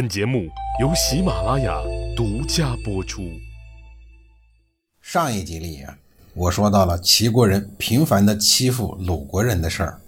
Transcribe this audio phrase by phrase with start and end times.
[0.00, 0.48] 本节目
[0.80, 1.78] 由喜马拉雅
[2.16, 3.20] 独家播出。
[5.02, 5.94] 上一集里啊，
[6.32, 10.00] 我说到了齐国人频繁的欺负鲁国人的事儿，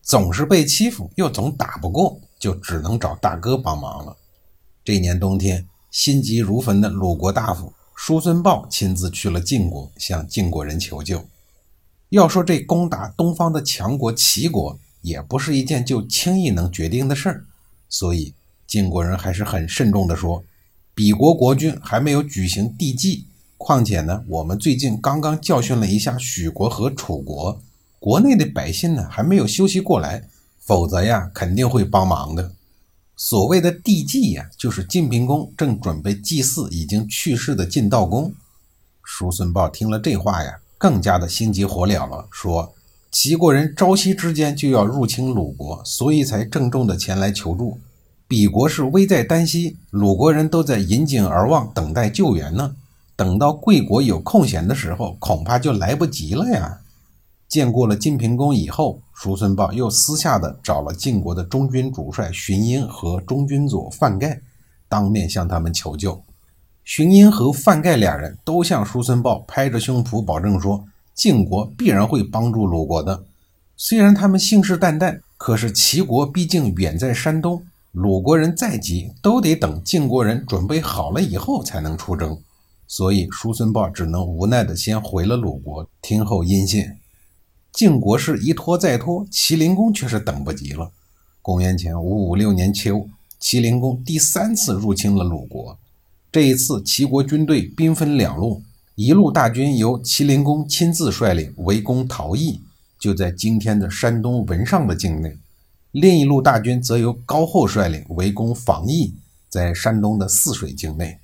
[0.00, 4.16] 总是被欺负，又总打不过，就只能找大哥帮忙了。
[4.82, 11.22] 这年冬天，心急如焚的鲁国大夫叔孙豹亲自去了晋国，向晋国人求救。
[12.08, 17.44] 要说这攻打东方的强国齐国，也不是一件就轻易能决定的事儿，
[17.90, 18.32] 所以。
[18.68, 20.44] 晋国人还是很慎重地说
[20.94, 23.24] ：“鄙国国君还没有举行帝祭，
[23.56, 27.58] 况且呢，我们最近刚刚教训了一下许国和楚国，
[27.98, 30.22] 国内的百姓呢还没有休息过来，
[30.60, 32.52] 否则呀，肯定会帮忙的。
[33.16, 38.34] 所谓的帝祭呀，就是晋平公正准备祭祀已经去世的晋悼公。”
[39.02, 42.74] 叔孙豹听了这话呀，更加的心急火燎了，说
[43.10, 47.80] ：“齐国人朝夕之间就要入侵鲁国，所以才郑重的前来求助。”
[48.28, 52.76] 鄙国是危在旦夕，鲁国人都在引颈而望，等待救援呢。
[53.16, 56.80] 等到贵国有空闲的时候，恐怕就来不及了呀。
[57.48, 64.42] 见过了晋平公以后，叔孙豹又私下的找了晋国的中军主帅荀婴和中军佐范盖，
[64.90, 66.22] 当面向他们求救。
[66.84, 70.84] 荀婴和范盖俩人都向叔孙豹拍着胸脯保证说，
[71.14, 73.24] 晋国必然会帮助鲁国的。
[73.74, 77.62] 虽然他们信誓旦旦，可是齐国毕竟远在山东。
[77.92, 82.38] 鲁国人再急，都得等晋国人准备好了以后才能出征，
[82.86, 86.84] 所以叔孙豹只能无奈的先回了鲁国，听候音信。
[87.72, 90.92] 晋国是一拖再拖，齐灵公却是等不及了。
[91.40, 93.08] 公元前五五六年秋，
[93.40, 95.78] 齐灵公第三次入侵了鲁国。
[96.30, 98.62] 这一次，齐国军队兵分两路，
[98.96, 102.60] 一路大军由齐灵公亲自率领，围攻陶邑，
[102.98, 105.36] 就在今天的山东文上的境内。
[105.92, 109.14] 另一路大军则由高后率领围攻防邑，
[109.48, 111.18] 在山东的泗水境内。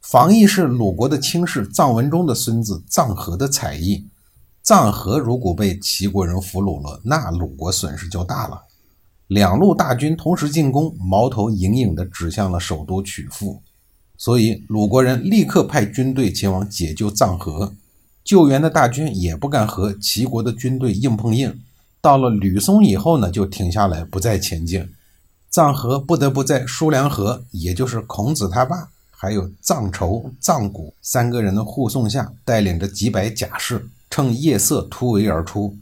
[0.00, 4.06] 防邑是鲁国的卿士臧文忠的孙子臧和的采邑。
[4.64, 8.62] 臧和如果被齐国人俘虏了，那鲁国损失就大了。
[9.26, 13.60] 两路大军同时进攻，矛头隐隐地指向了首都曲阜，
[14.16, 17.74] 所以鲁国人立刻派军队前往解救臧和。
[18.22, 21.60] 救援的大军也不敢和齐国的军队硬碰硬。
[22.00, 24.88] 到了吕松以后呢，就停下来不再前进。
[25.52, 35.76] 臧和不得不在叔梁纥，也就是孔子他爸，还有臧仇、臧谷三个人的护送下，带领着几百甲士，趁夜色突围而出。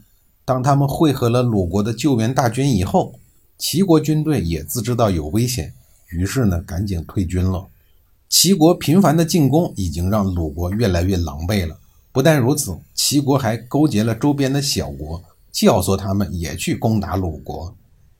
[0.45, 3.19] 当他们汇合了鲁国的救援大军以后，
[3.57, 5.73] 齐国军队也自知道有危险，
[6.09, 7.65] 于是呢，赶紧退军了。
[8.29, 11.77] 齐国频繁的进攻已经让鲁国越来越狼狈了。
[12.11, 15.21] 不但如此，齐国还勾结了周边的小国。
[15.55, 17.73] 教唆他们也去攻打鲁国。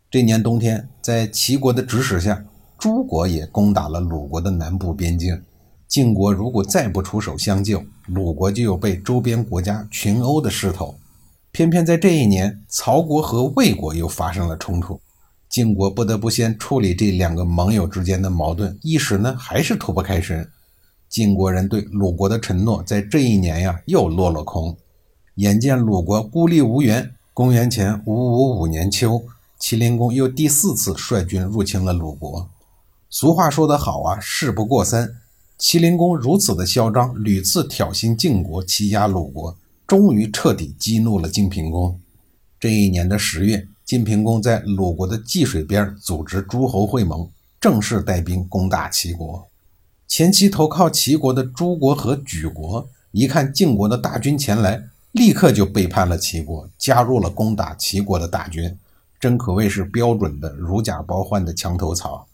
[0.09, 2.45] 这年冬天，在齐国的指使下，
[2.79, 5.41] 诸国也攻打了鲁国的南部边境。
[5.85, 10.95] 晋国如果再不出手相救，鲁国就有被周边国家群殴的势头。
[11.51, 15.01] 偏偏在这一年，曹国和魏国又发生了冲突，
[15.49, 20.49] 晋国不得不先处理这两个盟友之间的矛盾，一时呢还是脱不开身。
[21.09, 24.77] 晋国人对鲁国的承诺，在这一年呀又落了空。
[25.35, 27.11] 眼见鲁国孤立无援。
[27.35, 29.25] 公元前五五五年秋，
[29.59, 32.49] 齐灵公又第四次率军入侵了鲁国。
[33.09, 35.17] 俗话说得好啊，事不过三。
[35.57, 41.99] 齐灵公如此的嚣张，屡次挑衅晋国，欺压鲁国，终于彻底激怒了晋平公。
[42.57, 47.29] 这一年的十月，晋平公在鲁国的济水边组织诸侯会盟，
[47.59, 49.45] 正式带兵攻打齐国。
[50.07, 54.85] 前期投靠齐国的诸国和莒国，一看晋国的大军前来。
[55.15, 58.77] 立刻就背叛了齐国，加入了攻打齐国的大军，
[59.17, 62.27] 真可谓是标准的如假包换的墙头草。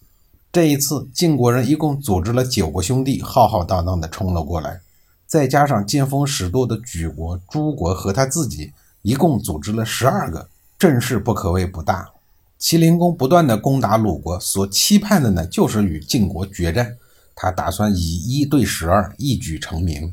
[0.52, 4.82] 这一次，晋国人一共组织了九个兄弟，浩浩荡荡地冲了过来，
[5.28, 10.50] 再加上见风使舵的莒国、诸国和他自己，一共组织了十二个，
[10.80, 12.10] 阵势不可谓不大。
[12.58, 16.98] 齐灵公不断地攻打鲁国，所期盼的呢，就是与晋国决战，
[17.36, 20.12] 他打算以一对十二，一举成名。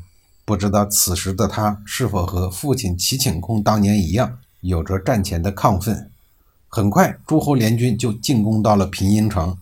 [0.49, 6.09] 不知道此时的他是否和父亲齐顷公当年一样，有着战前的亢奋。
[6.67, 9.55] 很快，诸侯联军就进攻到了平阴城，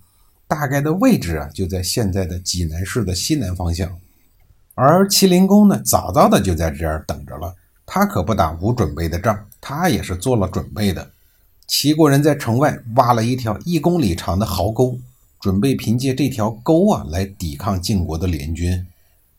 [0.47, 3.97] 大概的位置啊，就在现在的济南市的西南方向。
[4.75, 7.53] 而齐灵公呢，早早的就在这儿等着了。
[7.85, 11.11] 他可不打无准备的仗，他也是做了准备的。
[11.67, 14.97] 齐国人在城外挖了一条一公里长的壕沟，
[15.41, 18.87] 准备凭借这条沟啊，来抵抗晋国的联军。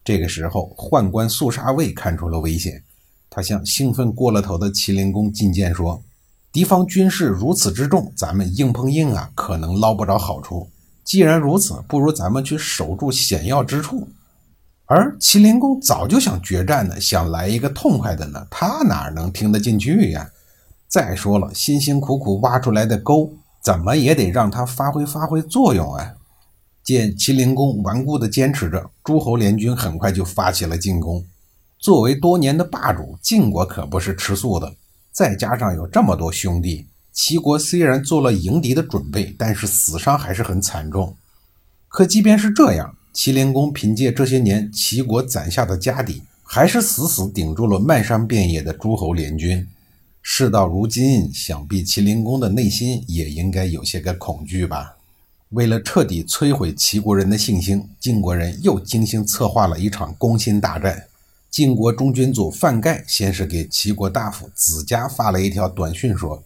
[0.09, 2.83] 这个时候，宦官肃杀卫看出了危险，
[3.29, 6.03] 他向兴奋过了头的麒麟公进谏说
[6.51, 10.67] ：“敌方军事如此之众，咱们硬碰硬啊，可能捞不着好处。”
[11.05, 14.09] 既然如此，不如咱们去守住险要之处。
[14.87, 20.27] 而麒麟公早就想决战呢，想来一个痛快的呢，他哪能听得进去呀？
[20.89, 23.31] 再说了，辛辛苦苦挖出来的沟，
[23.63, 26.15] 怎么也得让他发挥发挥作用啊！
[26.89, 31.23] 见齐灵公顽固地坚持着，诸侯联军很快就发起了进攻。
[31.79, 34.75] 作为多年的霸主，晋国可不是吃素的，
[35.13, 36.87] 再加上有这么多兄弟。
[37.13, 41.15] 齐国虽然做了迎敌的准备，但是死伤还是很惨重。
[41.89, 49.69] 可即便是这样，齐灵公凭借这些年齐国攒下的家底，还是死死顶住了漫山遍野的诸侯联军。
[50.23, 54.98] 事到如今，想必齐灵公的内心也应该有些个恐惧吧。
[55.51, 61.05] 为了彻底摧毁齐国人的信心，晋国人又精心策划了一场攻心大战。
[61.51, 66.43] 晋国中军组范盖先是给齐国大夫子家发了一条短讯，说。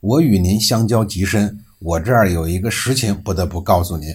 [0.00, 4.14] 我与您相交极深，我这儿有一个实情不得不告诉您：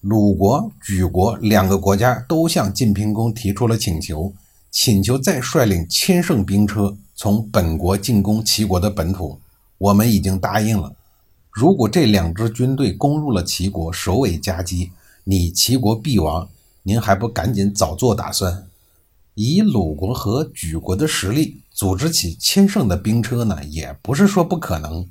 [0.00, 4.32] 鲁国、莒国两个国家都向晋平公提出了请求，
[4.70, 9.38] 请求再率领千乘兵车从本国进攻齐国的本土。
[9.78, 10.92] 我们已经答应了。
[11.58, 14.92] 如果这两支军队攻入了齐国，首尾夹击，
[15.24, 16.48] 你齐国必亡。
[16.84, 18.68] 您还不赶紧早做打算？
[19.34, 25.04] 以鲁国和莒国的实力，组织起千乘的兵车呢，也不是说不可能。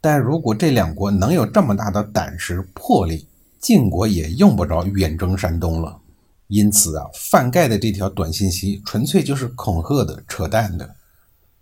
[0.00, 3.26] 但如果这两国能有这么大的胆识魄力，
[3.60, 5.98] 晋国也用不着远征山东了。
[6.46, 10.96] 因此啊，范盖的这条短信息纯粹就是恐吓的、扯淡的。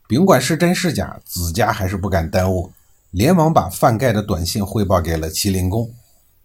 [0.06, 2.70] 甭管是真是假，子家还是不敢耽误，
[3.10, 5.90] 连忙把范盖的短信汇报给了麒麟公。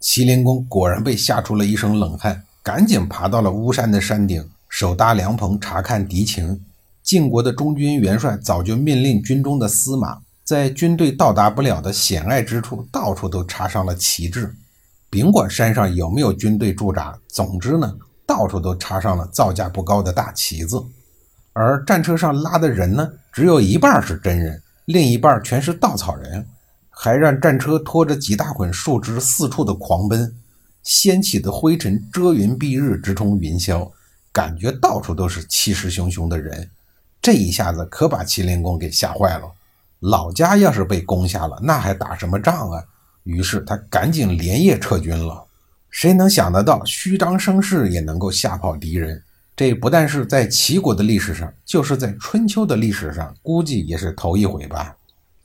[0.01, 6.62] 麒麟公果然被吓出了一身冷汗，赶紧爬到了巫山的山顶，手搭凉棚查看敌情。
[7.03, 10.19] 晋国的中军元帅早就命令军中的司马。
[10.44, 14.56] 在军队到达不了的险隘之处，到处都插上了旗帜。
[15.09, 17.95] 甭管山上有没有军队驻扎，总之呢，
[18.27, 20.83] 到处都插上了造价不高的大旗子。
[21.53, 26.45] 而战车上拉的人呢，只有一半是真人，另一半全是稻草人。
[26.97, 30.33] 还让战车拖着几大捆树枝四处的狂奔，
[30.81, 33.92] 掀起的灰尘遮云蔽日，直冲云霄，
[34.31, 36.69] 感觉到处都是气势汹汹的人。
[37.21, 39.44] 这一下子可把麒麟公给吓坏了。
[40.00, 42.83] 老家要是被攻下了，那还打什么仗啊？
[43.24, 45.44] 于是他赶紧连夜撤军了。
[45.89, 49.21] 谁能想得到，虚张声势也能够吓跑敌人？
[49.56, 54.95] 这不但是在齐国的历史上，就是在春秋的历史上，估计也是头一回吧。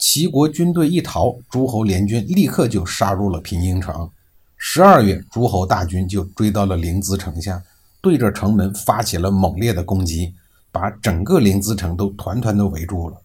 [0.01, 4.11] 齐国军队一逃，诸侯联军立刻就杀入了平阴城。
[4.57, 7.63] 十二月，诸侯大军就追到了临淄城下，
[8.01, 10.33] 对着城门发起了猛烈的攻击，
[10.73, 13.21] 把整个临淄城都团团的围住了。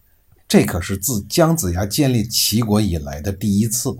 [0.46, 3.96] 这可是自姜子牙建立齐国以来的第一次。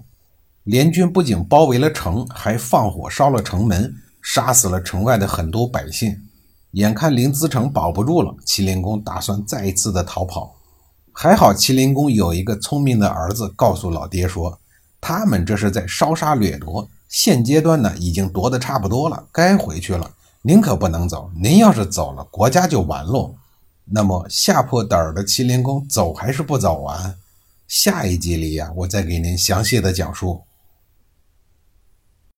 [0.65, 6.21] 联军不仅包围了城，还放火烧了城门，杀死了城外的很多百姓。
[6.73, 10.55] 眼看临淄城保不住了，齐灵公打算再一次的逃跑。
[11.19, 14.61] 还好麒麟公有一个聪明的儿子，告诉老爹说
[15.01, 20.11] ：“他们这是在烧杀掠夺，现阶段呢已经夺得差不多了，该回去了。
[20.43, 23.35] 您可不能走，您要是走了，国家就完喽。”
[23.91, 27.15] 那么吓破胆儿的麒麟公走还是不走完？
[27.67, 30.43] 下一集里呀，我再给您详细的讲述。